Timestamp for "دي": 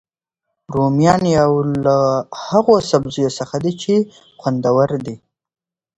3.63-3.73, 5.05-5.15